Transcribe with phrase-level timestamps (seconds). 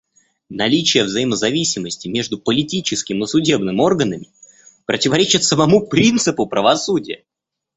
[0.49, 4.31] Наличие взаимозависимости между политическим и судебным органами
[4.87, 7.23] противоречит самому принципу правосудия.